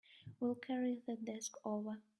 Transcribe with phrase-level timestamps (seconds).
[0.39, 2.01] We'll carry the desk over.